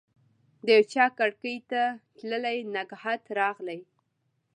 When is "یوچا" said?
0.77-1.05